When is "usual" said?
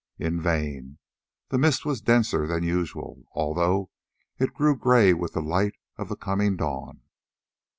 2.63-3.21